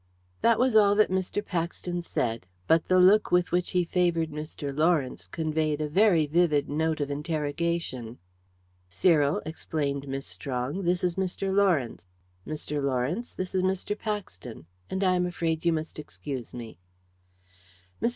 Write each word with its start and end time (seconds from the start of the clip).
That 0.41 0.57
was 0.57 0.75
all 0.75 0.95
that 0.95 1.11
Mr. 1.11 1.45
Paxton 1.45 2.01
said, 2.01 2.47
but 2.65 2.87
the 2.87 2.97
look 2.99 3.29
with 3.29 3.51
which 3.51 3.69
he 3.69 3.83
favoured 3.83 4.31
Mr. 4.31 4.75
Lawrence 4.75 5.27
conveyed 5.27 5.79
a 5.79 5.87
very 5.87 6.25
vivid 6.25 6.67
note 6.67 6.99
of 6.99 7.11
interrogation. 7.11 8.17
"Cyril," 8.89 9.43
explained 9.45 10.07
Miss 10.07 10.25
Strong, 10.25 10.85
"this 10.85 11.03
is 11.03 11.13
Mr. 11.17 11.53
Lawrence. 11.55 12.07
Mr. 12.47 12.81
Lawrence, 12.83 13.33
this 13.33 13.53
is 13.53 13.61
Mr. 13.61 13.95
Paxton; 13.95 14.65
and 14.89 15.03
I 15.03 15.13
am 15.13 15.27
afraid 15.27 15.65
you 15.65 15.71
must 15.73 15.99
excuse 15.99 16.51
me." 16.51 16.79
Mr. 18.01 18.09